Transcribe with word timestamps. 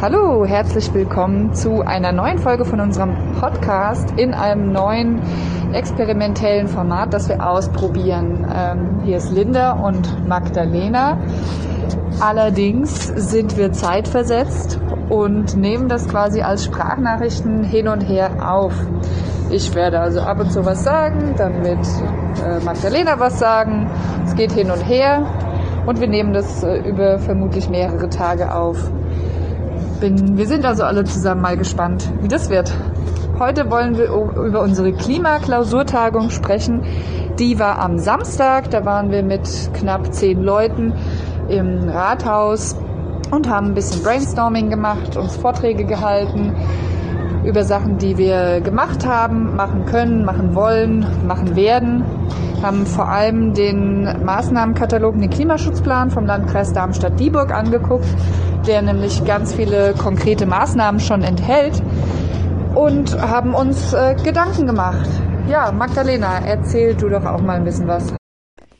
Hallo, 0.00 0.44
herzlich 0.46 0.94
willkommen 0.94 1.54
zu 1.54 1.82
einer 1.82 2.12
neuen 2.12 2.38
Folge 2.38 2.64
von 2.64 2.78
unserem 2.78 3.16
Podcast 3.40 4.12
in 4.16 4.32
einem 4.32 4.70
neuen 4.70 5.20
experimentellen 5.72 6.68
Format, 6.68 7.12
das 7.12 7.28
wir 7.28 7.44
ausprobieren. 7.44 8.46
Ähm, 8.54 9.00
hier 9.04 9.16
ist 9.16 9.32
Linda 9.32 9.72
und 9.72 10.28
Magdalena. 10.28 11.18
Allerdings 12.20 13.06
sind 13.08 13.56
wir 13.56 13.72
zeitversetzt 13.72 14.78
und 15.08 15.56
nehmen 15.56 15.88
das 15.88 16.06
quasi 16.06 16.42
als 16.42 16.64
Sprachnachrichten 16.64 17.64
hin 17.64 17.88
und 17.88 18.02
her 18.02 18.30
auf. 18.48 18.74
Ich 19.50 19.74
werde 19.74 19.98
also 19.98 20.20
ab 20.20 20.38
und 20.38 20.52
zu 20.52 20.64
was 20.64 20.84
sagen, 20.84 21.34
dann 21.36 21.64
wird 21.64 21.84
äh, 22.46 22.64
Magdalena 22.64 23.18
was 23.18 23.40
sagen. 23.40 23.90
Es 24.24 24.36
geht 24.36 24.52
hin 24.52 24.70
und 24.70 24.82
her 24.88 25.26
und 25.86 25.98
wir 25.98 26.06
nehmen 26.06 26.32
das 26.34 26.62
äh, 26.62 26.88
über 26.88 27.18
vermutlich 27.18 27.68
mehrere 27.68 28.08
Tage 28.08 28.54
auf 28.54 28.92
bin, 30.00 30.36
wir 30.36 30.46
sind 30.46 30.64
also 30.64 30.84
alle 30.84 31.04
zusammen 31.04 31.42
mal 31.42 31.56
gespannt, 31.56 32.10
wie 32.20 32.28
das 32.28 32.50
wird. 32.50 32.72
Heute 33.38 33.70
wollen 33.70 33.96
wir 33.96 34.08
über 34.08 34.62
unsere 34.62 34.92
Klimaklausurtagung 34.92 36.30
sprechen. 36.30 36.82
Die 37.38 37.58
war 37.58 37.78
am 37.78 37.98
Samstag. 37.98 38.70
Da 38.70 38.84
waren 38.84 39.10
wir 39.10 39.22
mit 39.22 39.70
knapp 39.74 40.12
zehn 40.12 40.42
Leuten 40.42 40.92
im 41.48 41.88
Rathaus 41.88 42.76
und 43.30 43.48
haben 43.48 43.68
ein 43.68 43.74
bisschen 43.74 44.02
Brainstorming 44.02 44.70
gemacht, 44.70 45.16
uns 45.16 45.36
Vorträge 45.36 45.84
gehalten 45.84 46.54
über 47.44 47.64
Sachen, 47.64 47.98
die 47.98 48.18
wir 48.18 48.60
gemacht 48.60 49.06
haben, 49.06 49.54
machen 49.54 49.86
können, 49.86 50.24
machen 50.24 50.54
wollen, 50.54 51.06
machen 51.26 51.54
werden. 51.56 52.04
Haben 52.62 52.86
vor 52.86 53.08
allem 53.08 53.54
den 53.54 54.24
Maßnahmenkatalog, 54.24 55.16
den 55.18 55.30
Klimaschutzplan 55.30 56.10
vom 56.10 56.26
Landkreis 56.26 56.72
Darmstadt-Dieburg 56.72 57.54
angeguckt 57.54 58.08
der 58.68 58.82
nämlich 58.82 59.24
ganz 59.24 59.54
viele 59.54 59.94
konkrete 59.94 60.44
Maßnahmen 60.44 61.00
schon 61.00 61.22
enthält 61.22 61.82
und 62.74 63.18
haben 63.18 63.54
uns 63.54 63.94
äh, 63.94 64.14
Gedanken 64.22 64.66
gemacht. 64.66 65.08
Ja, 65.48 65.72
Magdalena, 65.72 66.44
erzähl 66.46 66.94
du 66.94 67.08
doch 67.08 67.24
auch 67.24 67.40
mal 67.40 67.56
ein 67.56 67.64
bisschen 67.64 67.88
was. 67.88 68.12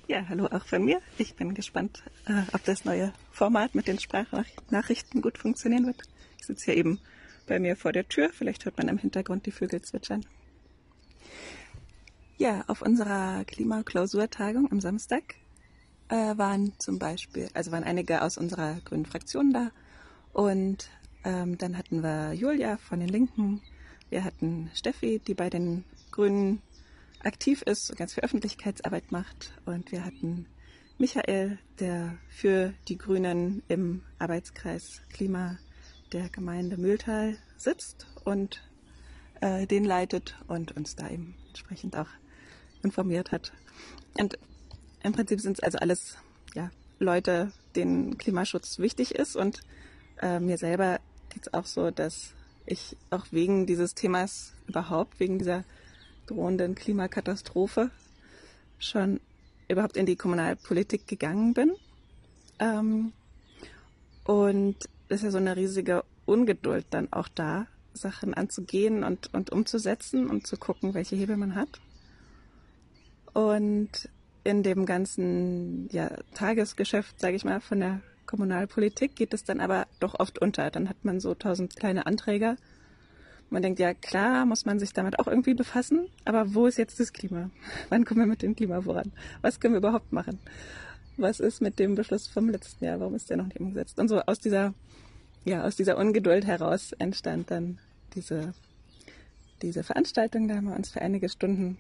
Ja, 0.07 0.29
hallo 0.29 0.47
auch 0.47 0.67
von 0.67 0.85
mir. 0.85 1.01
Ich 1.17 1.37
bin 1.37 1.55
gespannt, 1.55 2.03
äh, 2.27 2.43
ob 2.53 2.63
das 2.65 2.85
neue 2.85 3.15
Format 3.31 3.75
mit 3.75 3.89
den 3.89 3.99
Sprachnachrichten 3.99 5.23
gut 5.23 5.39
funktionieren 5.39 5.87
wird. 5.87 6.03
Ich 6.39 6.45
sitze 6.45 6.67
hier 6.67 6.77
eben 6.77 7.01
bei 7.47 7.59
mir 7.59 7.75
vor 7.75 7.93
der 7.93 8.07
Tür. 8.07 8.29
Vielleicht 8.31 8.67
hört 8.67 8.77
man 8.77 8.89
im 8.89 8.99
Hintergrund 8.99 9.47
die 9.47 9.53
Vögel 9.53 9.81
zwitschern. 9.81 10.27
Ja, 12.37 12.63
auf 12.67 12.83
unserer 12.83 13.43
Klimaklausurtagung 13.47 14.71
am 14.71 14.81
Samstag 14.81 15.23
äh, 16.09 16.37
waren 16.39 16.73
zum 16.79 16.99
Beispiel, 16.99 17.49
also 17.55 17.73
waren 17.73 17.85
einige 17.85 18.23
aus 18.23 18.39
unserer 18.39 18.81
grünen 18.85 19.07
Fraktion 19.07 19.53
da. 19.53 19.71
Und 20.33 20.89
ähm, 21.25 21.59
dann 21.59 21.77
hatten 21.77 22.03
wir 22.03 22.33
Julia 22.33 22.77
von 22.77 23.01
den 23.01 23.09
Linken, 23.09 23.63
wir 24.11 24.25
hatten 24.25 24.71
Steffi, 24.75 25.21
die 25.27 25.35
bei 25.35 25.51
den 25.51 25.85
Grünen 26.11 26.63
aktiv 27.23 27.63
ist 27.63 27.91
und 27.91 27.99
ganz 27.99 28.15
viel 28.15 28.25
Öffentlichkeitsarbeit 28.25 29.13
macht. 29.13 29.53
Und 29.67 29.93
wir 29.93 30.05
hatten 30.05 30.47
Michael, 30.99 31.59
der 31.79 32.17
für 32.29 32.73
die 32.89 32.97
Grünen 32.97 33.63
im 33.69 34.03
Arbeitskreis 34.19 35.03
Klima 35.13 35.59
der 36.13 36.29
Gemeinde 36.31 36.77
Mühltal 36.79 37.37
sitzt 37.57 38.07
und 38.25 38.63
äh, 39.41 39.67
den 39.67 39.85
leitet 39.85 40.37
und 40.49 40.77
uns 40.77 40.97
da 40.97 41.09
eben 41.09 41.35
entsprechend 41.49 41.97
auch 41.97 42.09
informiert 42.83 43.31
hat. 43.31 43.53
Und 44.19 44.39
im 45.03 45.13
Prinzip 45.13 45.41
sind 45.41 45.59
es 45.59 45.63
also 45.63 45.79
alles 45.79 46.17
ja, 46.55 46.71
Leute, 46.99 47.53
denen 47.77 48.19
Klimaschutz 48.19 48.79
wichtig 48.79 49.15
ist. 49.15 49.37
Und 49.37 49.61
äh, 50.21 50.41
mir 50.41 50.59
selber 50.59 51.01
geht 51.31 51.47
es 51.47 51.55
auch 51.55 51.67
so, 51.67 51.91
dass 51.91 52.35
ich 52.67 52.97
auch 53.11 53.27
wegen 53.31 53.67
dieses 53.67 53.95
Themas 53.95 54.53
überhaupt, 54.67 55.21
wegen 55.21 55.39
dieser 55.39 55.65
drohenden 56.27 56.75
Klimakatastrophe, 56.75 57.91
schon 58.79 59.21
überhaupt 59.69 59.97
in 59.97 60.07
die 60.07 60.17
Kommunalpolitik 60.17 61.07
gegangen 61.07 61.55
bin. 61.55 61.73
Ähm, 62.59 63.13
und 64.25 64.77
es 65.09 65.19
ist 65.19 65.23
ja 65.25 65.31
so 65.31 65.39
eine 65.39 65.57
riesige 65.57 66.05
Ungeduld 66.27 66.87
dann 66.91 67.13
auch 67.13 67.29
da, 67.29 67.67
Sachen 67.95 68.35
anzugehen 68.35 69.03
und, 69.03 69.33
und 69.35 69.51
umzusetzen 69.51 70.29
und 70.29 70.47
zu 70.47 70.57
gucken, 70.57 70.95
welche 70.95 71.17
Hebel 71.17 71.37
man 71.37 71.55
hat. 71.55 71.81
Und 73.33 74.09
in 74.45 74.63
dem 74.63 74.87
ganzen 74.87 75.89
ja, 75.91 76.11
Tagesgeschäft, 76.35 77.21
sage 77.21 77.37
ich 77.37 77.45
mal, 77.45 77.61
von 77.61 77.81
der 77.81 78.01
Kommunalpolitik 78.27 79.17
geht 79.17 79.35
es 79.35 79.45
dann 79.45 79.61
aber 79.61 79.87
doch 80.01 80.19
oft 80.21 80.39
unter. 80.39 80.71
Dann 80.71 80.89
hat 80.89 81.05
man 81.05 81.19
so 81.19 81.35
tausend 81.35 81.75
kleine 81.77 82.07
Anträge. 82.07 82.57
Man 83.51 83.63
denkt, 83.63 83.79
ja 83.79 83.95
klar, 83.95 84.45
muss 84.45 84.67
man 84.67 84.79
sich 84.79 84.93
damit 84.93 85.19
auch 85.19 85.27
irgendwie 85.27 85.55
befassen, 85.55 86.09
aber 86.27 86.55
wo 86.55 86.67
ist 86.67 86.77
jetzt 86.77 87.01
das 87.01 87.15
Klima? 87.15 87.51
Wann 87.89 88.05
kommen 88.05 88.21
wir 88.21 88.27
mit 88.27 88.43
dem 88.43 88.55
Klima 88.55 88.83
voran? 88.83 89.13
Was 89.41 89.59
können 89.59 89.75
wir 89.75 89.79
überhaupt 89.79 90.13
machen? 90.13 90.39
Was 91.17 91.41
ist 91.41 91.63
mit 91.63 91.79
dem 91.79 91.95
Beschluss 91.95 92.29
vom 92.29 92.51
letzten 92.51 92.85
Jahr? 92.85 93.01
Warum 93.01 93.15
ist 93.15 93.31
der 93.31 93.39
noch 93.39 93.47
nicht 93.47 93.59
umgesetzt? 93.59 93.99
Und 93.99 94.09
so 94.09 94.21
aus 94.21 94.39
dieser, 94.39 94.75
ja, 95.45 95.65
aus 95.65 95.77
dieser 95.77 95.97
Ungeduld 95.97 96.47
heraus 96.47 96.93
entstand 96.93 97.51
dann 97.51 97.79
diese, 98.15 98.53
diese 99.63 99.83
Veranstaltung. 99.83 100.47
Da 100.47 100.57
haben 100.57 100.69
wir 100.69 100.77
uns 100.77 100.91
für 100.91 101.01
einige 101.01 101.31
Stunden 101.31 101.79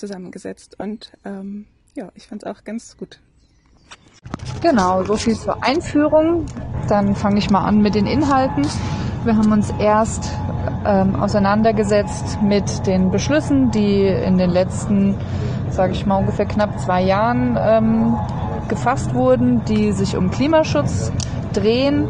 zusammengesetzt 0.00 0.80
und 0.80 1.12
ähm, 1.24 1.66
ja, 1.94 2.10
ich 2.14 2.26
fand 2.26 2.42
es 2.42 2.48
auch 2.48 2.64
ganz 2.64 2.96
gut. 2.96 3.20
Genau, 4.60 5.02
so 5.04 5.16
viel 5.16 5.34
zur 5.34 5.62
Einführung. 5.62 6.46
Dann 6.88 7.14
fange 7.14 7.38
ich 7.38 7.50
mal 7.50 7.64
an 7.64 7.80
mit 7.80 7.94
den 7.94 8.06
Inhalten. 8.06 8.66
Wir 9.24 9.36
haben 9.36 9.52
uns 9.52 9.72
erst 9.78 10.30
ähm, 10.84 11.14
auseinandergesetzt 11.16 12.40
mit 12.42 12.86
den 12.86 13.10
Beschlüssen, 13.10 13.70
die 13.70 14.06
in 14.06 14.38
den 14.38 14.50
letzten, 14.50 15.16
sage 15.70 15.92
ich 15.92 16.06
mal, 16.06 16.16
ungefähr 16.16 16.46
knapp 16.46 16.78
zwei 16.80 17.02
Jahren 17.02 17.58
ähm, 17.60 18.16
gefasst 18.68 19.14
wurden, 19.14 19.64
die 19.64 19.92
sich 19.92 20.16
um 20.16 20.30
Klimaschutz 20.30 21.12
drehen. 21.52 22.08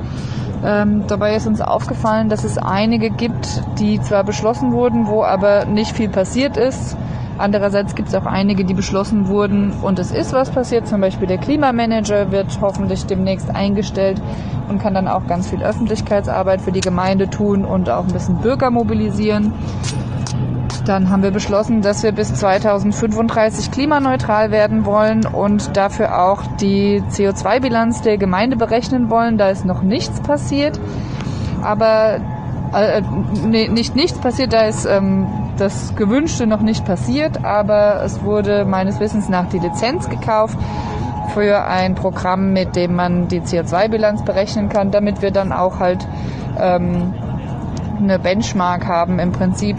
Ähm, 0.65 1.07
dabei 1.07 1.37
ist 1.37 1.47
uns 1.47 1.61
aufgefallen, 1.61 2.29
dass 2.29 2.45
es 2.45 2.59
einige 2.59 3.11
gibt, 3.11 3.63
die 3.79 4.01
zwar 4.01 4.25
beschlossen 4.25 4.73
wurden, 4.73 5.07
wo 5.07 5.25
aber 5.25 5.65
nicht 5.65 5.97
viel 5.97 6.09
passiert 6.11 6.57
ist. 6.57 6.97
Andererseits 7.41 7.95
gibt 7.95 8.09
es 8.09 8.15
auch 8.15 8.27
einige, 8.27 8.65
die 8.65 8.75
beschlossen 8.75 9.27
wurden 9.27 9.73
und 9.83 9.99
es 9.99 10.13
ist 10.13 10.33
was 10.35 10.51
passiert. 10.51 10.87
Zum 10.87 11.01
Beispiel 11.01 11.27
der 11.27 11.39
Klimamanager 11.39 12.31
wird 12.31 12.59
hoffentlich 12.61 13.07
demnächst 13.07 13.55
eingestellt 13.55 14.21
und 14.69 14.81
kann 14.81 14.93
dann 14.93 15.09
auch 15.09 15.27
ganz 15.27 15.49
viel 15.49 15.63
Öffentlichkeitsarbeit 15.63 16.61
für 16.61 16.71
die 16.71 16.81
Gemeinde 16.81 17.31
tun 17.31 17.65
und 17.65 17.89
auch 17.89 18.05
ein 18.05 18.13
bisschen 18.13 18.37
Bürger 18.37 18.71
mobilisieren. 18.71 19.55
Dann 20.85 21.09
haben 21.09 21.23
wir 21.23 21.31
beschlossen, 21.31 21.83
dass 21.83 22.03
wir 22.03 22.13
bis 22.13 22.35
2035 22.35 23.71
klimaneutral 23.71 24.51
werden 24.51 24.85
wollen 24.85 25.25
und 25.25 25.77
dafür 25.77 26.23
auch 26.23 26.43
die 26.61 27.03
CO2-Bilanz 27.11 28.03
der 28.03 28.19
Gemeinde 28.19 28.57
berechnen 28.57 29.09
wollen. 29.09 29.39
Da 29.39 29.49
ist 29.49 29.65
noch 29.65 29.83
nichts 29.83 30.21
passiert. 30.21 30.79
Aber 31.63 32.21
äh, 32.75 33.03
nee, 33.47 33.69
nicht 33.69 33.97
nichts 33.97 34.19
passiert, 34.19 34.53
da 34.53 34.63
ist 34.63 34.87
ähm, 34.87 35.27
das 35.61 35.95
Gewünschte 35.95 36.47
noch 36.47 36.63
nicht 36.63 36.85
passiert, 36.85 37.45
aber 37.45 38.03
es 38.03 38.23
wurde 38.23 38.65
meines 38.65 38.99
Wissens 38.99 39.29
nach 39.29 39.49
die 39.49 39.59
Lizenz 39.59 40.09
gekauft 40.09 40.59
für 41.35 41.65
ein 41.65 41.95
Programm, 41.95 42.53
mit 42.53 42.77
dem 42.77 42.95
man 42.95 43.29
die 43.29 43.41
CO2-Bilanz 43.41 44.25
berechnen 44.25 44.69
kann, 44.69 44.91
damit 44.91 45.23
wir 45.23 45.31
dann 45.31 45.53
auch 45.53 45.79
halt 45.79 46.07
ähm, 46.59 47.15
eine 47.99 48.19
Benchmark 48.19 48.87
haben 48.87 49.19
im 49.19 49.33
Prinzip, 49.33 49.77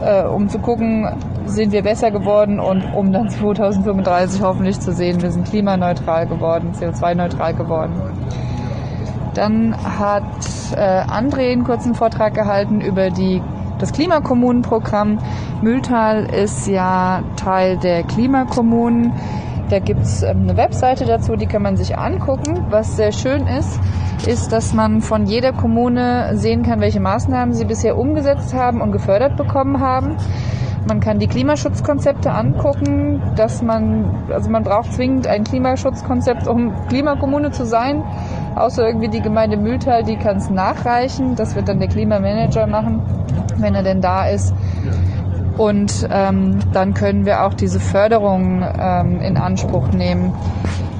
äh, 0.00 0.24
um 0.24 0.48
zu 0.48 0.58
gucken, 0.58 1.08
sind 1.46 1.72
wir 1.72 1.82
besser 1.82 2.10
geworden 2.10 2.58
und 2.58 2.82
um 2.94 3.12
dann 3.12 3.28
2035 3.30 4.42
hoffentlich 4.42 4.80
zu 4.80 4.92
sehen, 4.92 5.22
wir 5.22 5.30
sind 5.30 5.46
klimaneutral 5.48 6.26
geworden, 6.26 6.72
CO2-neutral 6.78 7.54
geworden. 7.54 7.94
Dann 9.34 9.76
hat 9.98 10.22
äh, 10.76 11.02
André 11.02 11.52
einen 11.52 11.64
kurzen 11.64 11.94
Vortrag 11.94 12.34
gehalten 12.34 12.80
über 12.80 13.10
die 13.10 13.42
das 13.84 13.92
Klimakommunenprogramm. 13.92 15.18
Mühltal 15.60 16.24
ist 16.24 16.66
ja 16.66 17.22
Teil 17.36 17.76
der 17.76 18.02
Klimakommunen. 18.02 19.12
Da 19.68 19.78
gibt's 19.78 20.22
ähm, 20.22 20.44
eine 20.44 20.56
Webseite 20.56 21.04
dazu, 21.04 21.36
die 21.36 21.44
kann 21.44 21.60
man 21.60 21.76
sich 21.76 21.98
angucken. 21.98 22.64
Was 22.70 22.96
sehr 22.96 23.12
schön 23.12 23.46
ist, 23.46 23.78
ist, 24.26 24.52
dass 24.52 24.72
man 24.72 25.02
von 25.02 25.26
jeder 25.26 25.52
Kommune 25.52 26.30
sehen 26.32 26.62
kann, 26.62 26.80
welche 26.80 27.00
Maßnahmen 27.00 27.54
sie 27.54 27.66
bisher 27.66 27.98
umgesetzt 27.98 28.54
haben 28.54 28.80
und 28.80 28.90
gefördert 28.90 29.36
bekommen 29.36 29.80
haben. 29.80 30.16
Man 30.88 31.00
kann 31.00 31.18
die 31.18 31.26
Klimaschutzkonzepte 31.26 32.30
angucken, 32.30 33.20
dass 33.36 33.60
man, 33.60 34.24
also 34.30 34.48
man 34.48 34.64
braucht 34.64 34.94
zwingend 34.94 35.26
ein 35.26 35.44
Klimaschutzkonzept, 35.44 36.46
um 36.46 36.72
Klimakommune 36.88 37.50
zu 37.50 37.66
sein. 37.66 38.02
Außer 38.56 38.86
irgendwie 38.86 39.08
die 39.08 39.20
Gemeinde 39.20 39.56
Mühltal, 39.56 40.04
die 40.04 40.16
kann 40.16 40.36
es 40.36 40.50
nachreichen. 40.50 41.36
Das 41.36 41.54
wird 41.54 41.68
dann 41.68 41.80
der 41.80 41.88
Klimamanager 41.88 42.66
machen 42.66 43.02
wenn 43.58 43.74
er 43.74 43.82
denn 43.82 44.00
da 44.00 44.26
ist. 44.26 44.54
Und 45.56 46.08
ähm, 46.10 46.58
dann 46.72 46.94
können 46.94 47.26
wir 47.26 47.44
auch 47.44 47.54
diese 47.54 47.78
Förderung 47.78 48.64
ähm, 48.78 49.20
in 49.20 49.36
Anspruch 49.36 49.92
nehmen. 49.92 50.34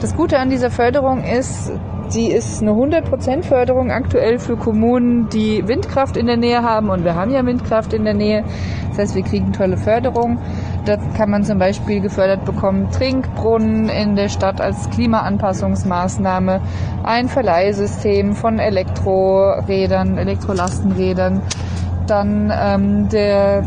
Das 0.01 0.15
Gute 0.15 0.39
an 0.39 0.51
dieser 0.51 0.71
Förderung 0.71 1.25
ist, 1.25 1.73
die 2.15 2.31
ist 2.31 2.63
eine 2.63 2.73
100% 2.73 3.43
Förderung 3.43 3.91
aktuell 3.91 4.39
für 4.39 4.57
Kommunen, 4.57 5.29
die 5.29 5.67
Windkraft 5.67 6.17
in 6.17 6.27
der 6.27 6.37
Nähe 6.37 6.63
haben. 6.63 6.91
Und 6.91 7.05
wir 7.05 7.17
haben 7.17 7.33
ja 7.33 7.45
Windkraft 7.45 7.93
in 7.95 8.05
der 8.05 8.15
Nähe. 8.15 8.45
Das 8.91 8.99
heißt, 8.99 9.15
wir 9.17 9.23
kriegen 9.23 9.53
tolle 9.53 9.77
Förderung. 9.77 10.39
Da 10.85 10.99
kann 11.17 11.31
man 11.31 11.45
zum 11.45 11.59
Beispiel 11.59 12.01
gefördert 12.01 12.45
bekommen 12.45 12.91
Trinkbrunnen 12.91 13.89
in 13.89 14.17
der 14.17 14.29
Stadt 14.29 14.61
als 14.61 14.91
Klimaanpassungsmaßnahme, 14.91 16.61
ein 17.03 17.29
Verleihsystem 17.29 18.35
von 18.35 18.59
Elektrorädern, 18.59 20.19
Elektrolastenrädern, 20.19 21.41
dann 22.07 22.53
ähm, 22.55 23.09
der 23.09 23.65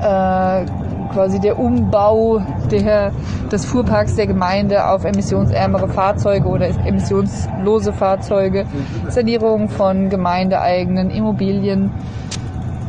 äh, 0.00 0.64
quasi 1.12 1.40
der 1.40 1.58
Umbau 1.58 2.40
der, 2.70 3.10
des 3.50 3.64
Fuhrparks 3.64 4.14
der 4.14 4.26
Gemeinde 4.26 4.88
auf 4.88 5.04
emissionsärmere 5.04 5.88
Fahrzeuge 5.88 6.46
oder 6.46 6.68
emissionslose 6.86 7.92
Fahrzeuge, 7.92 8.66
Sanierung 9.08 9.68
von 9.68 10.08
gemeindeeigenen 10.08 11.10
Immobilien. 11.10 11.90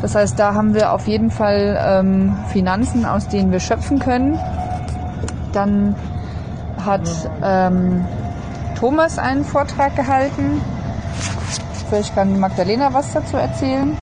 Das 0.02 0.16
heißt, 0.16 0.40
da 0.40 0.54
haben 0.54 0.74
wir 0.74 0.94
auf 0.94 1.08
jeden 1.08 1.30
Fall 1.30 1.78
ähm, 1.80 2.38
Finanzen, 2.52 3.06
aus 3.06 3.28
denen 3.28 3.52
wir 3.52 3.60
schöpfen 3.60 4.00
können. 4.00 4.40
Dann 5.52 5.96
hat 6.78 7.10
ähm, 7.44 8.06
Thomas 8.78 9.18
einen 9.18 9.44
Vortrag 9.44 9.96
gehalten. 9.96 10.62
Vielleicht 11.90 12.16
kann 12.16 12.40
Magdalena 12.40 12.94
was 12.94 13.12
dazu 13.14 13.36
erzählen. 13.36 13.98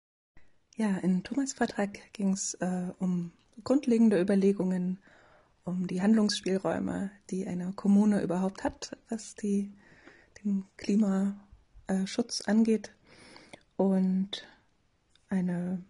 Ja, 0.76 0.98
in 1.02 1.24
Thomas 1.24 1.54
Vortrag 1.54 2.12
ging 2.12 2.34
es 2.34 2.54
äh, 2.54 2.88
um 2.98 3.32
grundlegende 3.64 4.20
Überlegungen 4.20 4.98
um 5.64 5.86
die 5.86 6.02
Handlungsspielräume, 6.02 7.10
die 7.30 7.46
eine 7.46 7.72
Kommune 7.72 8.20
überhaupt 8.20 8.62
hat, 8.62 8.96
was 9.08 9.34
die, 9.34 9.72
den 10.44 10.64
Klimaschutz 10.76 12.42
angeht. 12.42 12.92
Und 13.76 14.46
eine 15.28 15.82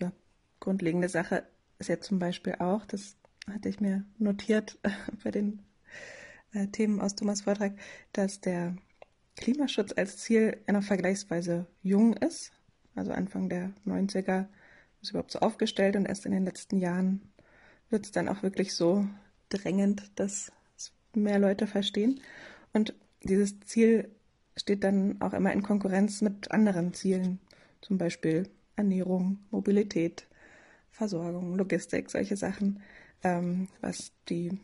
ja, 0.00 0.12
grundlegende 0.60 1.08
Sache 1.08 1.44
ist 1.78 1.88
ja 1.88 2.00
zum 2.00 2.18
Beispiel 2.18 2.56
auch, 2.58 2.84
das 2.86 3.16
hatte 3.50 3.68
ich 3.68 3.80
mir 3.80 4.04
notiert 4.18 4.78
bei 5.24 5.30
den 5.30 5.62
äh, 6.52 6.66
Themen 6.68 7.00
aus 7.00 7.14
Thomas 7.14 7.42
Vortrag, 7.42 7.72
dass 8.12 8.40
der 8.40 8.76
Klimaschutz 9.36 9.92
als 9.96 10.18
Ziel 10.18 10.58
noch 10.70 10.82
vergleichsweise 10.82 11.66
jung 11.82 12.14
ist, 12.14 12.52
also 12.94 13.12
Anfang 13.12 13.48
der 13.48 13.72
90er 13.86 14.46
ist 15.02 15.10
überhaupt 15.10 15.30
so 15.30 15.40
aufgestellt 15.40 15.96
und 15.96 16.06
erst 16.06 16.26
in 16.26 16.32
den 16.32 16.44
letzten 16.44 16.78
Jahren 16.78 17.20
wird 17.90 18.06
es 18.06 18.12
dann 18.12 18.28
auch 18.28 18.42
wirklich 18.42 18.74
so 18.74 19.06
drängend, 19.50 20.10
dass 20.18 20.50
es 20.76 20.92
mehr 21.14 21.38
Leute 21.38 21.66
verstehen. 21.66 22.20
Und 22.72 22.94
dieses 23.22 23.60
Ziel 23.60 24.10
steht 24.56 24.82
dann 24.82 25.20
auch 25.20 25.34
immer 25.34 25.52
in 25.52 25.62
Konkurrenz 25.62 26.22
mit 26.22 26.50
anderen 26.50 26.94
Zielen, 26.94 27.38
zum 27.82 27.98
Beispiel 27.98 28.48
Ernährung, 28.76 29.38
Mobilität, 29.50 30.26
Versorgung, 30.90 31.56
Logistik, 31.56 32.10
solche 32.10 32.36
Sachen, 32.36 32.80
ähm, 33.22 33.68
was 33.80 34.12
die 34.28 34.58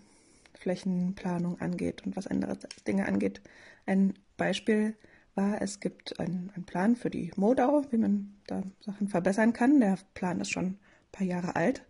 Flächenplanung 0.55 1.61
angeht 1.61 2.07
und 2.07 2.17
was 2.17 2.27
andere 2.27 2.59
Dinge 2.87 3.07
angeht. 3.07 3.43
Ein 3.87 4.15
Beispiel 4.37 4.97
war, 5.35 5.61
es 5.63 5.81
gibt 5.81 6.19
einen, 6.21 6.51
Plan 6.67 6.97
für 6.97 7.11
die 7.11 7.33
Modau, 7.37 7.85
wie 7.91 7.97
man 7.97 8.35
da 8.47 8.63
Sachen 8.81 9.09
verbessern 9.09 9.53
kann. 9.53 9.81
Der 9.81 9.99
Plan 10.15 10.41
ist 10.41 10.51
schon 10.51 10.65
ein 10.67 10.79
paar 11.11 11.27
Jahre 11.27 11.57
alt. 11.57 11.85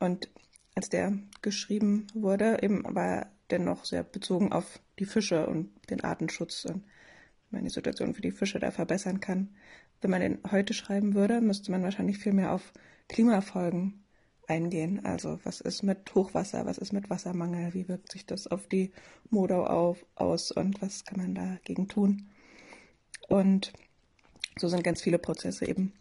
Und 0.00 0.28
als 0.74 0.88
der 0.88 1.12
geschrieben 1.42 2.06
wurde, 2.14 2.58
eben 2.62 2.82
war 2.94 3.26
der 3.50 3.58
noch 3.58 3.84
sehr 3.84 4.02
bezogen 4.02 4.52
auf 4.52 4.80
die 4.98 5.04
Fische 5.04 5.46
und 5.46 5.70
den 5.90 6.02
Artenschutz 6.02 6.64
und 6.64 6.84
wie 7.50 7.56
man 7.56 7.64
die 7.64 7.70
Situation 7.70 8.14
für 8.14 8.22
die 8.22 8.30
Fische 8.30 8.58
da 8.58 8.70
verbessern 8.70 9.20
kann. 9.20 9.54
Wenn 10.02 10.10
man 10.10 10.20
den 10.20 10.38
heute 10.50 10.74
schreiben 10.74 11.14
würde, 11.14 11.40
müsste 11.40 11.70
man 11.70 11.82
wahrscheinlich 11.82 12.18
viel 12.18 12.32
mehr 12.32 12.52
auf 12.52 12.72
Klimafolgen 13.08 14.04
eingehen. 14.48 15.04
Also 15.04 15.38
was 15.44 15.60
ist 15.60 15.82
mit 15.82 16.14
Hochwasser, 16.14 16.66
was 16.66 16.78
ist 16.78 16.92
mit 16.92 17.08
Wassermangel, 17.08 17.72
wie 17.72 17.88
wirkt 17.88 18.12
sich 18.12 18.26
das 18.26 18.46
auf 18.48 18.66
die 18.66 18.92
Modau 19.30 19.64
auf, 19.64 20.04
aus 20.16 20.50
und 20.50 20.82
was 20.82 21.04
kann 21.04 21.18
man 21.18 21.34
dagegen 21.34 21.88
tun. 21.88 22.28
Und 23.28 23.72
so 24.58 24.68
sind 24.68 24.84
ganz 24.84 25.00
viele 25.00 25.18
Prozesse 25.18 25.66
eben 25.66 25.92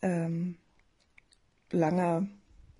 ähm, 0.00 0.56
lange, 1.72 2.28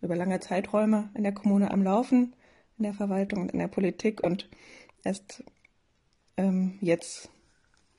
über 0.01 0.17
lange 0.17 0.41
Zeiträume 0.41 1.11
in 1.15 1.25
der 1.25 1.35
Kommune 1.35 1.71
am 1.71 1.83
Laufen, 1.83 2.35
in 2.79 2.85
der 2.85 2.95
Verwaltung 2.95 3.43
und 3.43 3.53
in 3.53 3.59
der 3.59 3.69
Politik. 3.69 4.23
Und 4.23 4.49
erst 5.03 5.43
ähm, 6.37 6.79
jetzt 6.81 7.29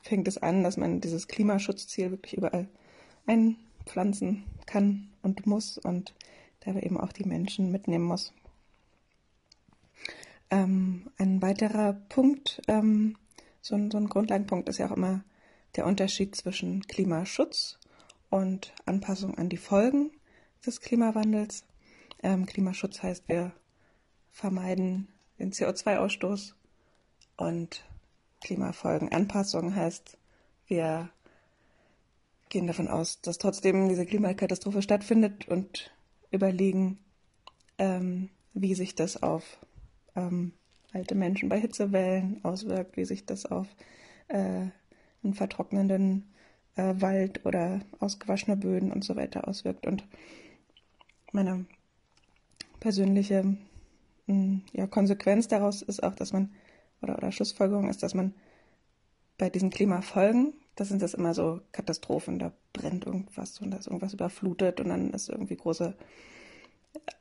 fängt 0.05 0.27
es 0.27 0.37
an, 0.37 0.63
dass 0.63 0.77
man 0.77 1.01
dieses 1.01 1.27
Klimaschutzziel 1.27 2.11
wirklich 2.11 2.37
überall 2.37 2.67
einpflanzen 3.25 4.43
kann 4.67 5.09
und 5.23 5.47
muss 5.47 5.79
und 5.79 6.13
dabei 6.59 6.81
eben 6.81 6.99
auch 6.99 7.11
die 7.11 7.25
Menschen 7.25 7.71
mitnehmen 7.71 8.05
muss. 8.05 8.31
Ähm, 10.51 11.09
ein 11.17 11.41
weiterer 11.41 11.93
Punkt, 11.93 12.61
ähm, 12.67 13.17
so, 13.61 13.73
ein, 13.73 13.89
so 13.89 13.97
ein 13.97 14.07
Grundlagenpunkt 14.07 14.69
ist 14.69 14.77
ja 14.77 14.87
auch 14.87 14.95
immer 14.95 15.23
der 15.75 15.87
Unterschied 15.87 16.35
zwischen 16.35 16.83
Klimaschutz 16.83 17.79
und 18.29 18.73
Anpassung 18.85 19.35
an 19.39 19.49
die 19.49 19.57
Folgen 19.57 20.11
des 20.65 20.81
Klimawandels. 20.81 21.65
Ähm, 22.21 22.45
Klimaschutz 22.45 23.01
heißt, 23.01 23.27
wir 23.27 23.53
vermeiden 24.31 25.07
den 25.39 25.51
CO2-Ausstoß 25.51 26.53
und 27.37 27.83
Klimafolgenanpassung 28.41 29.75
heißt, 29.75 30.17
wir 30.67 31.09
gehen 32.49 32.67
davon 32.67 32.87
aus, 32.87 33.21
dass 33.21 33.37
trotzdem 33.37 33.89
diese 33.89 34.05
Klimakatastrophe 34.05 34.81
stattfindet 34.81 35.47
und 35.47 35.91
überlegen, 36.31 36.99
ähm, 37.77 38.29
wie 38.53 38.75
sich 38.75 38.95
das 38.95 39.21
auf 39.21 39.57
ähm, 40.15 40.53
alte 40.93 41.15
Menschen 41.15 41.49
bei 41.49 41.59
Hitzewellen 41.59 42.39
auswirkt, 42.43 42.97
wie 42.97 43.05
sich 43.05 43.25
das 43.25 43.45
auf 43.45 43.67
äh, 44.29 44.67
einen 45.23 45.33
vertrocknenden 45.33 46.31
äh, 46.75 46.93
Wald 46.99 47.45
oder 47.45 47.81
ausgewaschene 47.99 48.57
Böden 48.57 48.91
und 48.91 49.03
so 49.03 49.15
weiter 49.15 49.47
auswirkt. 49.47 49.85
Und 49.85 50.05
meine 51.31 51.65
persönliche 52.79 53.43
mh, 53.43 53.57
hm, 54.27 54.61
ja, 54.71 54.87
Konsequenz 54.87 55.47
daraus 55.47 55.81
ist 55.81 56.03
auch, 56.03 56.15
dass 56.15 56.33
man, 56.33 56.53
oder, 57.05 57.17
oder 57.17 57.31
Schlussfolgerung 57.31 57.89
ist, 57.89 58.03
dass 58.03 58.13
man 58.13 58.33
bei 59.37 59.49
diesen 59.49 59.69
Klimafolgen, 59.69 60.53
das 60.75 60.89
sind 60.89 61.01
das 61.01 61.13
immer 61.13 61.33
so 61.33 61.61
Katastrophen, 61.71 62.39
da 62.39 62.51
brennt 62.73 63.05
irgendwas 63.05 63.59
und 63.61 63.71
da 63.71 63.77
ist 63.77 63.87
irgendwas 63.87 64.13
überflutet 64.13 64.81
und 64.81 64.89
dann 64.89 65.11
ist 65.11 65.29
irgendwie 65.29 65.55
große 65.55 65.95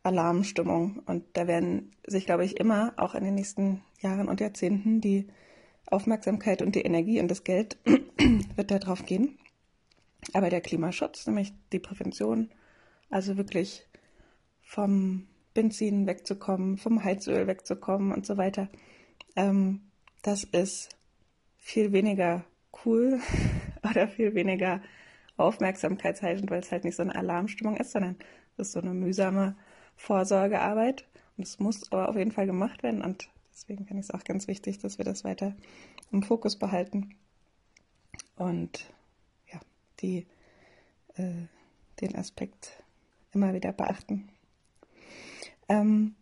Alarmstimmung. 0.02 1.02
Und 1.06 1.24
da 1.34 1.46
werden 1.46 1.92
sich, 2.06 2.26
glaube 2.26 2.44
ich, 2.44 2.58
immer, 2.58 2.92
auch 2.96 3.14
in 3.14 3.24
den 3.24 3.34
nächsten 3.34 3.82
Jahren 4.00 4.28
und 4.28 4.40
Jahrzehnten, 4.40 5.00
die 5.00 5.28
Aufmerksamkeit 5.86 6.62
und 6.62 6.74
die 6.74 6.82
Energie 6.82 7.20
und 7.20 7.28
das 7.28 7.44
Geld 7.44 7.78
wird 8.56 8.70
da 8.70 8.78
drauf 8.78 9.04
gehen. 9.06 9.38
Aber 10.32 10.50
der 10.50 10.60
Klimaschutz, 10.60 11.26
nämlich 11.26 11.52
die 11.72 11.78
Prävention, 11.78 12.50
also 13.10 13.36
wirklich 13.36 13.86
vom 14.62 15.26
Benzin 15.52 16.06
wegzukommen, 16.06 16.78
vom 16.78 17.04
Heizöl 17.04 17.46
wegzukommen 17.46 18.12
und 18.12 18.26
so 18.26 18.36
weiter, 18.36 18.68
ähm, 19.36 19.80
das 20.22 20.44
ist 20.44 20.96
viel 21.56 21.92
weniger 21.92 22.44
cool 22.84 23.20
oder 23.90 24.08
viel 24.08 24.34
weniger 24.34 24.82
aufmerksamkeitsheischend, 25.36 26.50
weil 26.50 26.60
es 26.60 26.70
halt 26.70 26.84
nicht 26.84 26.96
so 26.96 27.02
eine 27.02 27.14
Alarmstimmung 27.14 27.76
ist, 27.76 27.92
sondern 27.92 28.16
es 28.56 28.68
ist 28.68 28.72
so 28.72 28.80
eine 28.80 28.94
mühsame 28.94 29.56
Vorsorgearbeit. 29.96 31.06
Und 31.36 31.44
es 31.44 31.58
muss 31.58 31.90
aber 31.90 32.08
auf 32.08 32.16
jeden 32.16 32.30
Fall 32.30 32.46
gemacht 32.46 32.82
werden. 32.84 33.02
Und 33.02 33.28
Deswegen 33.54 33.86
finde 33.86 34.00
ich 34.00 34.08
es 34.08 34.14
auch 34.14 34.24
ganz 34.24 34.48
wichtig, 34.48 34.78
dass 34.78 34.98
wir 34.98 35.04
das 35.04 35.22
weiter 35.24 35.54
im 36.10 36.22
Fokus 36.22 36.56
behalten 36.56 37.14
und 38.36 38.92
ja, 39.52 39.60
die, 40.00 40.26
äh, 41.14 41.46
den 42.00 42.16
Aspekt 42.16 42.82
immer 43.32 43.54
wieder 43.54 43.72
beachten. 43.72 44.28
Ähm, 45.68 46.16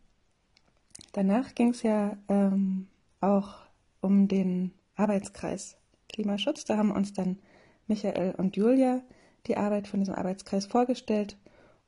danach 1.12 1.54
ging 1.54 1.70
es 1.70 1.82
ja 1.82 2.18
ähm, 2.28 2.88
auch 3.22 3.54
um 4.00 4.28
den 4.28 4.72
Arbeitskreis 4.96 5.76
Klimaschutz. 6.08 6.64
Da 6.64 6.76
haben 6.76 6.90
uns 6.90 7.12
dann 7.12 7.38
Michael 7.86 8.34
und 8.36 8.56
Julia 8.56 9.00
die 9.46 9.56
Arbeit 9.56 9.88
von 9.88 10.00
diesem 10.00 10.14
Arbeitskreis 10.14 10.66
vorgestellt 10.66 11.36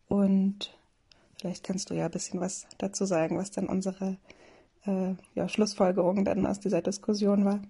und 0.08 0.76
vielleicht 1.38 1.64
kannst 1.64 1.90
du 1.90 1.94
ja 1.94 2.06
ein 2.06 2.10
bisschen 2.10 2.40
was 2.40 2.66
dazu 2.78 3.04
sagen, 3.04 3.38
was 3.38 3.50
dann 3.50 3.66
unsere 3.66 4.16
äh, 4.86 5.14
ja, 5.34 5.48
Schlussfolgerung 5.48 6.24
dann 6.24 6.46
aus 6.46 6.60
dieser 6.60 6.82
Diskussion 6.82 7.44
war. 7.44 7.60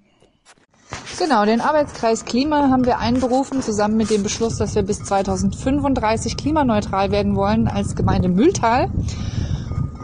Genau, 1.19 1.45
den 1.45 1.61
Arbeitskreis 1.61 2.25
Klima 2.25 2.71
haben 2.71 2.85
wir 2.85 2.99
einberufen, 2.99 3.63
zusammen 3.63 3.97
mit 3.97 4.11
dem 4.11 4.23
Beschluss, 4.23 4.59
dass 4.59 4.75
wir 4.75 4.83
bis 4.83 5.03
2035 5.05 6.37
klimaneutral 6.37 7.11
werden 7.11 7.37
wollen 7.37 7.69
als 7.69 7.95
Gemeinde 7.95 8.29
Mühltal. 8.29 8.91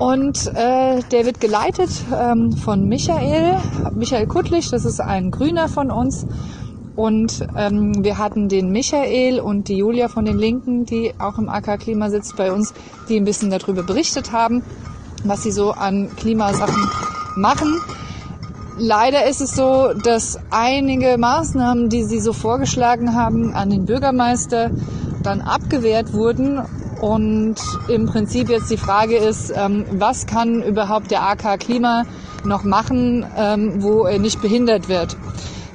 Und 0.01 0.47
äh, 0.55 1.03
der 1.13 1.27
wird 1.27 1.43
geleitet 1.43 1.91
ähm, 2.19 2.53
von 2.53 2.89
Michael, 2.89 3.59
Michael 3.95 4.27
Kuttlich, 4.27 4.71
das 4.71 4.87
ist 4.87 4.99
ein 4.99 5.31
Grüner 5.31 5.69
von 5.69 5.91
uns. 5.91 6.27
Und 6.97 7.47
ähm, 7.55 8.03
wir 8.03 8.17
hatten 8.17 8.49
den 8.49 8.71
Michael 8.73 9.41
und 9.41 9.69
die 9.69 9.77
Julia 9.77 10.09
von 10.09 10.25
den 10.25 10.39
Linken, 10.39 10.87
die 10.87 11.13
auch 11.19 11.37
im 11.37 11.51
AK 11.51 11.81
Klima 11.81 12.09
sitzt 12.09 12.35
bei 12.39 12.51
uns, 12.51 12.73
die 13.11 13.17
ein 13.19 13.25
bisschen 13.25 13.51
darüber 13.51 13.83
berichtet 13.83 14.33
haben, 14.33 14.63
was 15.25 15.43
sie 15.43 15.53
so 15.53 15.73
an 15.73 16.09
Klimasachen 16.17 16.89
machen. 17.37 17.79
Leider 18.79 19.27
ist 19.27 19.43
es 19.43 19.55
so, 19.55 19.93
dass 20.03 20.39
einige 20.51 21.19
Maßnahmen, 21.19 21.91
die 21.91 22.05
sie 22.05 22.21
so 22.21 22.33
vorgeschlagen 22.33 23.15
haben, 23.15 23.53
an 23.53 23.69
den 23.69 23.85
Bürgermeister 23.85 24.71
dann 25.23 25.43
abgewehrt 25.43 26.15
wurden. 26.15 26.63
Und 27.01 27.57
im 27.89 28.07
Prinzip 28.07 28.51
jetzt 28.51 28.71
die 28.71 28.77
Frage 28.77 29.17
ist, 29.17 29.53
ähm, 29.57 29.87
was 29.93 30.27
kann 30.27 30.63
überhaupt 30.63 31.11
der 31.11 31.23
AK 31.23 31.59
Klima 31.59 32.05
noch 32.45 32.63
machen, 32.63 33.27
ähm, 33.37 33.83
wo 33.83 34.05
er 34.05 34.19
nicht 34.19 34.43
behindert 34.43 34.89
wird? 34.89 35.17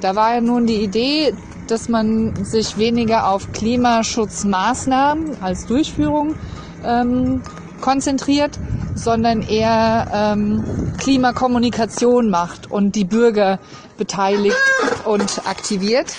Da 0.00 0.14
war 0.14 0.34
ja 0.34 0.40
nun 0.40 0.66
die 0.66 0.82
Idee, 0.84 1.34
dass 1.66 1.88
man 1.88 2.44
sich 2.44 2.78
weniger 2.78 3.28
auf 3.28 3.50
Klimaschutzmaßnahmen 3.52 5.42
als 5.42 5.66
Durchführung 5.66 6.36
ähm, 6.84 7.42
konzentriert, 7.80 8.58
sondern 8.94 9.42
eher 9.42 10.10
ähm, 10.14 10.92
Klimakommunikation 10.98 12.30
macht 12.30 12.70
und 12.70 12.94
die 12.94 13.04
Bürger 13.04 13.58
beteiligt 13.98 14.56
und 15.04 15.42
aktiviert. 15.46 16.14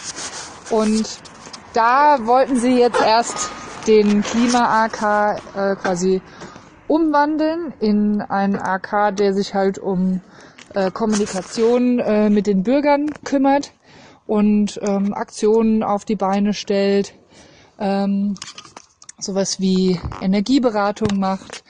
Und 0.70 1.06
da 1.74 2.18
wollten 2.26 2.60
sie 2.60 2.78
jetzt 2.78 3.02
erst 3.02 3.50
den 3.88 4.22
Klima-AK 4.22 5.42
äh, 5.56 5.76
quasi 5.76 6.22
umwandeln 6.88 7.74
in 7.80 8.22
einen 8.22 8.56
AK, 8.56 9.16
der 9.16 9.34
sich 9.34 9.54
halt 9.54 9.80
um 9.80 10.22
äh, 10.74 10.92
Kommunikation 10.92 12.00
äh, 12.00 12.30
mit 12.30 12.48
den 12.48 12.64
Bürgern 12.64 13.10
kümmert 13.24 13.72
und 14.26 14.80
ähm, 14.84 15.14
Aktionen 15.14 15.84
auf 15.84 16.06
die 16.06 16.16
Beine 16.16 16.54
stellt, 16.54 17.14
ähm, 17.80 18.36
sowas 19.20 19.60
wie 19.60 20.00
Energieberatung 20.22 21.20
macht, 21.20 21.64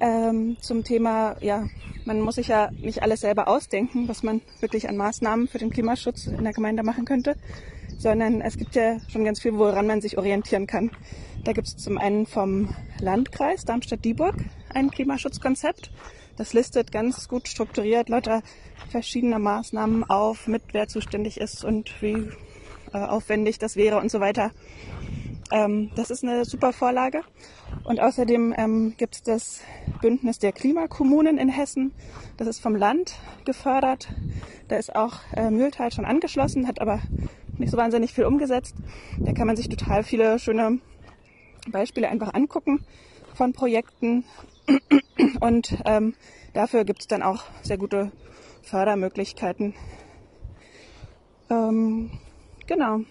ähm, 0.00 0.56
zum 0.60 0.84
Thema, 0.84 1.36
ja, 1.40 1.66
man 2.04 2.20
muss 2.20 2.36
sich 2.36 2.48
ja 2.48 2.70
nicht 2.80 3.02
alles 3.02 3.20
selber 3.20 3.48
ausdenken, 3.48 4.08
was 4.08 4.22
man 4.22 4.40
wirklich 4.60 4.88
an 4.88 4.96
Maßnahmen 4.96 5.48
für 5.48 5.58
den 5.58 5.70
Klimaschutz 5.70 6.26
in 6.26 6.44
der 6.44 6.52
Gemeinde 6.52 6.82
machen 6.82 7.04
könnte, 7.04 7.36
sondern 7.98 8.40
es 8.40 8.56
gibt 8.56 8.74
ja 8.74 8.98
schon 9.10 9.24
ganz 9.24 9.40
viel, 9.40 9.56
woran 9.58 9.86
man 9.86 10.00
sich 10.00 10.18
orientieren 10.18 10.66
kann. 10.66 10.90
Da 11.44 11.52
gibt 11.52 11.68
es 11.68 11.76
zum 11.76 11.98
einen 11.98 12.26
vom 12.26 12.74
Landkreis 13.00 13.64
Darmstadt-Dieburg 13.64 14.34
ein 14.72 14.90
Klimaschutzkonzept. 14.90 15.90
Das 16.36 16.52
listet 16.52 16.92
ganz 16.92 17.28
gut 17.28 17.48
strukturiert 17.48 18.08
lauter 18.08 18.42
verschiedener 18.90 19.38
Maßnahmen 19.38 20.04
auf, 20.04 20.46
mit 20.46 20.62
wer 20.72 20.88
zuständig 20.88 21.40
ist 21.40 21.64
und 21.64 21.90
wie 22.02 22.28
äh, 22.92 22.98
aufwendig 22.98 23.58
das 23.58 23.76
wäre 23.76 23.98
und 23.98 24.10
so 24.10 24.20
weiter. 24.20 24.52
Ähm, 25.50 25.90
das 25.96 26.10
ist 26.10 26.24
eine 26.24 26.44
super 26.44 26.72
Vorlage. 26.72 27.22
Und 27.86 28.00
außerdem 28.00 28.52
ähm, 28.58 28.94
gibt 28.96 29.14
es 29.14 29.22
das 29.22 29.60
Bündnis 30.00 30.40
der 30.40 30.50
Klimakommunen 30.50 31.38
in 31.38 31.48
Hessen. 31.48 31.92
Das 32.36 32.48
ist 32.48 32.58
vom 32.58 32.74
Land 32.74 33.14
gefördert. 33.44 34.08
Da 34.66 34.76
ist 34.76 34.96
auch 34.96 35.20
äh, 35.36 35.50
Mühltal 35.50 35.92
schon 35.92 36.04
angeschlossen, 36.04 36.66
hat 36.66 36.80
aber 36.80 37.00
nicht 37.58 37.70
so 37.70 37.76
wahnsinnig 37.76 38.12
viel 38.12 38.24
umgesetzt. 38.24 38.74
Da 39.20 39.32
kann 39.32 39.46
man 39.46 39.54
sich 39.54 39.68
total 39.68 40.02
viele 40.02 40.40
schöne 40.40 40.80
Beispiele 41.70 42.08
einfach 42.08 42.34
angucken 42.34 42.84
von 43.34 43.52
Projekten. 43.52 44.24
Und 45.40 45.78
ähm, 45.84 46.14
dafür 46.54 46.84
gibt 46.84 47.02
es 47.02 47.06
dann 47.06 47.22
auch 47.22 47.44
sehr 47.62 47.78
gute 47.78 48.10
Fördermöglichkeiten. 48.62 49.74
Ähm, 51.50 52.10
genau. 52.66 53.02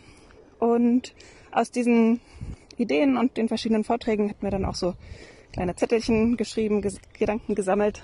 Und 0.59 1.15
aus 1.51 1.71
diesen 1.71 2.19
Ideen 2.77 3.17
und 3.17 3.37
den 3.37 3.47
verschiedenen 3.47 3.83
Vorträgen 3.83 4.29
hatten 4.29 4.41
wir 4.41 4.51
dann 4.51 4.65
auch 4.65 4.75
so 4.75 4.93
kleine 5.53 5.75
Zettelchen 5.75 6.37
geschrieben, 6.37 6.81
Ges 6.81 6.99
Gedanken 7.17 7.55
gesammelt, 7.55 8.03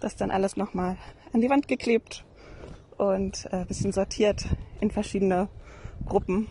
das 0.00 0.16
dann 0.16 0.30
alles 0.30 0.56
nochmal 0.56 0.96
an 1.32 1.40
die 1.40 1.50
Wand 1.50 1.68
geklebt 1.68 2.24
und 2.96 3.48
äh, 3.52 3.64
bisschen 3.64 3.92
sortiert 3.92 4.44
in 4.80 4.90
verschiedene 4.90 5.48
Gruppen. 6.06 6.48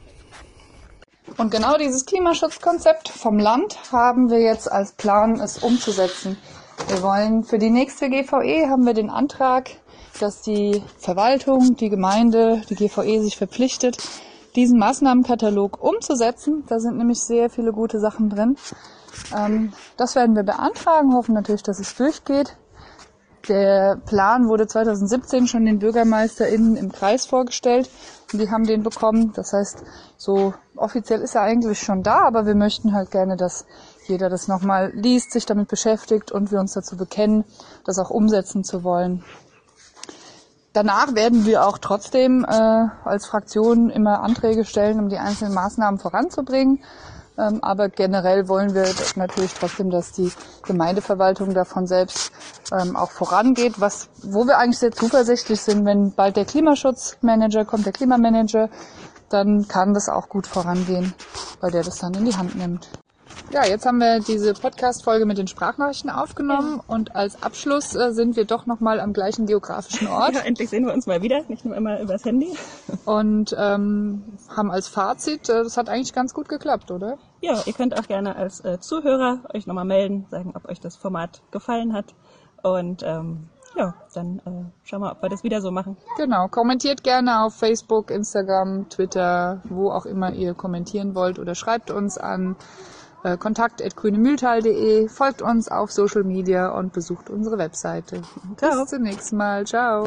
Und 1.35 1.51
genau 1.51 1.77
dieses 1.77 2.05
Klimaschutzkonzept 2.05 3.09
vom 3.09 3.37
Land 3.37 3.91
haben 3.91 4.29
wir 4.29 4.39
jetzt 4.39 4.71
als 4.71 4.93
Plan, 4.93 5.39
es 5.41 5.57
umzusetzen. 5.57 6.37
Wir 6.87 7.01
wollen 7.01 7.43
für 7.43 7.57
die 7.57 7.69
nächste 7.69 8.09
GVE 8.09 8.69
haben 8.69 8.85
wir 8.85 8.93
den 8.93 9.09
Antrag, 9.09 9.71
dass 10.19 10.41
die 10.41 10.81
Verwaltung, 10.97 11.75
die 11.75 11.89
Gemeinde, 11.89 12.61
die 12.69 12.75
GVE 12.75 13.21
sich 13.21 13.35
verpflichtet, 13.35 13.97
diesen 14.57 14.79
Maßnahmenkatalog 14.79 15.81
umzusetzen. 15.81 16.65
Da 16.67 16.79
sind 16.79 16.97
nämlich 16.97 17.21
sehr 17.21 17.49
viele 17.49 17.71
gute 17.71 17.99
Sachen 17.99 18.29
drin. 18.29 18.57
Ähm, 19.35 19.71
das 19.95 20.15
werden 20.15 20.35
wir 20.35 20.43
beantragen, 20.43 21.13
hoffen 21.13 21.33
natürlich, 21.33 21.63
dass 21.63 21.79
es 21.79 21.95
durchgeht. 21.95 22.57
Der 23.47 23.95
Plan 24.05 24.49
wurde 24.49 24.67
2017 24.67 25.47
schon 25.47 25.65
den 25.65 25.79
BürgermeisterInnen 25.79 26.75
im 26.75 26.91
Kreis 26.91 27.25
vorgestellt 27.25 27.89
und 28.33 28.41
die 28.41 28.49
haben 28.49 28.65
den 28.65 28.83
bekommen. 28.83 29.31
Das 29.35 29.53
heißt, 29.53 29.83
so 30.17 30.53
offiziell 30.75 31.21
ist 31.21 31.35
er 31.35 31.43
eigentlich 31.43 31.79
schon 31.79 32.03
da, 32.03 32.23
aber 32.23 32.45
wir 32.45 32.55
möchten 32.55 32.93
halt 32.93 33.11
gerne, 33.11 33.37
dass 33.37 33.65
jeder 34.07 34.29
das 34.29 34.49
nochmal 34.49 34.91
liest, 34.93 35.31
sich 35.31 35.45
damit 35.45 35.69
beschäftigt 35.69 36.31
und 36.31 36.51
wir 36.51 36.59
uns 36.59 36.73
dazu 36.73 36.97
bekennen, 36.97 37.45
das 37.85 37.99
auch 37.99 38.09
umsetzen 38.09 38.65
zu 38.65 38.83
wollen. 38.83 39.23
Danach 40.77 41.15
werden 41.15 41.47
wir 41.47 41.65
auch 41.65 41.79
trotzdem 41.79 42.45
äh, 42.47 42.85
als 43.03 43.25
Fraktion 43.25 43.89
immer 43.89 44.21
Anträge 44.21 44.63
stellen, 44.63 44.99
um 44.99 45.09
die 45.09 45.17
einzelnen 45.17 45.55
Maßnahmen 45.55 45.99
voranzubringen. 45.99 46.83
Ähm, 47.35 47.63
aber 47.63 47.89
generell 47.89 48.47
wollen 48.47 48.75
wir 48.75 48.85
natürlich 49.15 49.55
trotzdem, 49.55 49.89
dass 49.89 50.11
die 50.11 50.31
Gemeindeverwaltung 50.67 51.55
davon 51.55 51.87
selbst 51.87 52.31
ähm, 52.71 52.95
auch 52.95 53.09
vorangeht, 53.09 53.81
was, 53.81 54.09
wo 54.21 54.45
wir 54.45 54.59
eigentlich 54.59 54.77
sehr 54.77 54.91
zuversichtlich 54.91 55.59
sind, 55.59 55.83
wenn 55.83 56.13
bald 56.13 56.35
der 56.35 56.45
Klimaschutzmanager 56.45 57.65
kommt, 57.65 57.87
der 57.87 57.93
Klimamanager, 57.93 58.69
dann 59.29 59.67
kann 59.67 59.95
das 59.95 60.09
auch 60.09 60.29
gut 60.29 60.45
vorangehen, 60.45 61.15
weil 61.59 61.71
der 61.71 61.81
das 61.81 61.97
dann 61.97 62.13
in 62.13 62.25
die 62.25 62.35
Hand 62.35 62.55
nimmt. 62.55 62.87
Ja, 63.49 63.65
jetzt 63.65 63.85
haben 63.85 63.99
wir 63.99 64.19
diese 64.19 64.53
Podcast-Folge 64.53 65.25
mit 65.25 65.37
den 65.37 65.47
Sprachnachrichten 65.47 66.09
aufgenommen 66.09 66.81
und 66.85 67.15
als 67.15 67.41
Abschluss 67.41 67.95
äh, 67.95 68.11
sind 68.11 68.35
wir 68.35 68.43
doch 68.43 68.65
nochmal 68.65 68.99
am 68.99 69.13
gleichen 69.13 69.45
geografischen 69.45 70.07
Ort 70.09 70.33
Ja, 70.35 70.41
endlich 70.41 70.69
sehen 70.69 70.85
wir 70.85 70.93
uns 70.93 71.07
mal 71.07 71.21
wieder, 71.21 71.43
nicht 71.47 71.63
nur 71.63 71.73
immer 71.75 72.01
übers 72.01 72.25
Handy. 72.25 72.53
und 73.05 73.55
ähm, 73.57 74.37
haben 74.53 74.69
als 74.69 74.89
Fazit, 74.89 75.47
äh, 75.47 75.63
das 75.63 75.77
hat 75.77 75.87
eigentlich 75.87 76.13
ganz 76.13 76.33
gut 76.33 76.49
geklappt, 76.49 76.91
oder? 76.91 77.17
Ja, 77.39 77.61
ihr 77.65 77.71
könnt 77.71 77.97
auch 77.97 78.05
gerne 78.05 78.35
als 78.35 78.59
äh, 78.65 78.81
Zuhörer 78.81 79.39
euch 79.53 79.65
nochmal 79.65 79.85
melden, 79.85 80.25
sagen, 80.29 80.51
ob 80.53 80.67
euch 80.67 80.81
das 80.81 80.97
Format 80.97 81.41
gefallen 81.51 81.93
hat. 81.93 82.15
Und 82.63 83.01
ähm, 83.03 83.47
ja, 83.77 83.93
dann 84.13 84.39
äh, 84.39 84.65
schauen 84.83 85.01
wir, 85.01 85.11
ob 85.11 85.21
wir 85.21 85.29
das 85.29 85.43
wieder 85.43 85.61
so 85.61 85.71
machen. 85.71 85.95
Genau, 86.17 86.49
kommentiert 86.49 87.01
gerne 87.01 87.43
auf 87.43 87.55
Facebook, 87.55 88.11
Instagram, 88.11 88.89
Twitter, 88.89 89.61
wo 89.69 89.89
auch 89.89 90.05
immer 90.05 90.33
ihr 90.33 90.53
kommentieren 90.53 91.15
wollt 91.15 91.39
oder 91.39 91.55
schreibt 91.55 91.91
uns 91.91 92.17
an 92.17 92.57
äh, 93.23 93.37
kontakt.grünemühltal.de, 93.37 95.07
folgt 95.09 95.41
uns 95.41 95.69
auf 95.69 95.91
Social 95.91 96.23
Media 96.23 96.69
und 96.69 96.93
besucht 96.93 97.29
unsere 97.29 97.57
Webseite. 97.57 98.21
Bis 98.59 98.89
zum 98.89 99.03
nächsten 99.03 99.37
Mal. 99.37 99.65
Ciao. 99.65 100.03